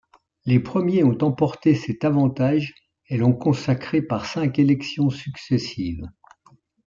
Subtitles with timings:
[0.47, 2.73] Les premiers ont emporté cet avantage
[3.07, 6.05] et l'ont consacré par cinq élections successives.